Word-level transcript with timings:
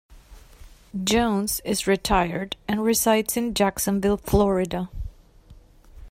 Jones 1.03 1.61
is 1.63 1.85
retired 1.85 2.55
and 2.67 2.83
resides 2.83 3.37
in 3.37 3.53
Jacksonville, 3.53 4.17
Florida. 4.17 4.89